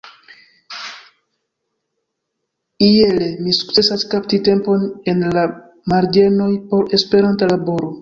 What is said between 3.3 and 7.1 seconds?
mi sukcesas kapti tempon en la marĝenoj por